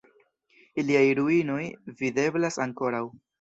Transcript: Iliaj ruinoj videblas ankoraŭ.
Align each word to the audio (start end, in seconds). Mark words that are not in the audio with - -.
Iliaj 0.83 1.03
ruinoj 1.19 1.67
videblas 2.01 2.59
ankoraŭ. 2.67 3.05